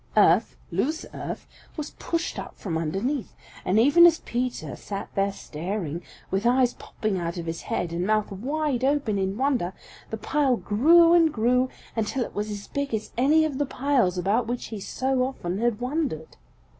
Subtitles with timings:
[0.17, 1.45] Earth, loose earth,
[1.77, 7.19] was pushed up from underneath, and even as Peter sat there staring, with eyes popping
[7.19, 9.73] out of his head and mouth wide open in wonder,
[10.09, 14.17] the pile grew and grew until it was as big as any of the piles
[14.17, 16.35] about which he so often had wondered.